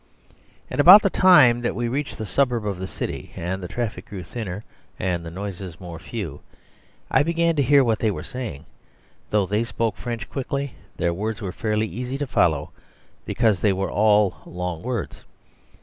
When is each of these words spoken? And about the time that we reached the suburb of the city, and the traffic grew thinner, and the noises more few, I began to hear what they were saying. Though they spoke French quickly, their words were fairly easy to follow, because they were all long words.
And 0.71 0.81
about 0.81 1.03
the 1.03 1.11
time 1.11 1.61
that 1.61 1.75
we 1.75 1.87
reached 1.87 2.17
the 2.17 2.25
suburb 2.25 2.65
of 2.65 2.79
the 2.79 2.87
city, 2.87 3.33
and 3.35 3.61
the 3.61 3.67
traffic 3.67 4.07
grew 4.07 4.23
thinner, 4.23 4.63
and 4.97 5.23
the 5.23 5.29
noises 5.29 5.79
more 5.79 5.99
few, 5.99 6.41
I 7.11 7.21
began 7.21 7.55
to 7.57 7.61
hear 7.61 7.83
what 7.83 7.99
they 7.99 8.09
were 8.09 8.23
saying. 8.23 8.65
Though 9.29 9.45
they 9.45 9.63
spoke 9.63 9.97
French 9.97 10.27
quickly, 10.27 10.73
their 10.97 11.13
words 11.13 11.39
were 11.39 11.51
fairly 11.51 11.85
easy 11.85 12.17
to 12.17 12.25
follow, 12.25 12.71
because 13.25 13.61
they 13.61 13.73
were 13.73 13.91
all 13.91 14.37
long 14.43 14.81
words. 14.81 15.23